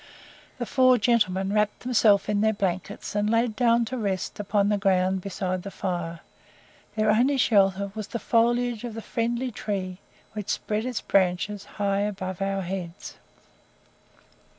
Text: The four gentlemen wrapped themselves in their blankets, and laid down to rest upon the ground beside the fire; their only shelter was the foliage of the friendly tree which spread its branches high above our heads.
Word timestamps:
The 0.57 0.65
four 0.65 0.97
gentlemen 0.97 1.53
wrapped 1.53 1.81
themselves 1.81 2.27
in 2.27 2.41
their 2.41 2.55
blankets, 2.55 3.13
and 3.13 3.29
laid 3.29 3.55
down 3.55 3.85
to 3.85 3.99
rest 3.99 4.39
upon 4.39 4.69
the 4.69 4.77
ground 4.79 5.21
beside 5.21 5.61
the 5.61 5.69
fire; 5.69 6.21
their 6.95 7.11
only 7.11 7.37
shelter 7.37 7.91
was 7.93 8.07
the 8.07 8.17
foliage 8.17 8.83
of 8.83 8.95
the 8.95 9.03
friendly 9.03 9.51
tree 9.51 9.99
which 10.33 10.49
spread 10.49 10.87
its 10.87 11.01
branches 11.01 11.65
high 11.77 11.99
above 11.99 12.41
our 12.41 12.61
heads. 12.63 13.19